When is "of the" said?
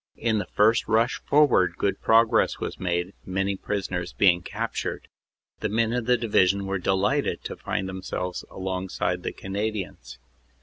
5.93-6.17, 9.19-9.31